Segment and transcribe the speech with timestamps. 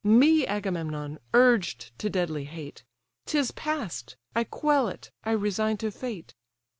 [0.03, 2.83] Me Agamemnon urged to deadly hate;
[3.27, 6.33] 'Tis past—I quell it; I resign to fate.